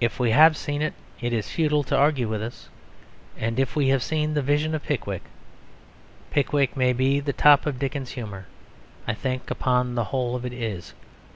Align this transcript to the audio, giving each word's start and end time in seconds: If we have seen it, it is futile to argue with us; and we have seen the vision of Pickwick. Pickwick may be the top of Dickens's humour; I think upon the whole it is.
If 0.00 0.18
we 0.18 0.32
have 0.32 0.56
seen 0.56 0.82
it, 0.82 0.92
it 1.20 1.32
is 1.32 1.50
futile 1.52 1.84
to 1.84 1.96
argue 1.96 2.26
with 2.28 2.42
us; 2.42 2.68
and 3.38 3.56
we 3.76 3.86
have 3.90 4.02
seen 4.02 4.34
the 4.34 4.42
vision 4.42 4.74
of 4.74 4.82
Pickwick. 4.82 5.22
Pickwick 6.32 6.76
may 6.76 6.92
be 6.92 7.20
the 7.20 7.32
top 7.32 7.64
of 7.64 7.78
Dickens's 7.78 8.14
humour; 8.14 8.46
I 9.06 9.14
think 9.14 9.48
upon 9.48 9.94
the 9.94 10.06
whole 10.10 10.44
it 10.44 10.52
is. 10.52 10.94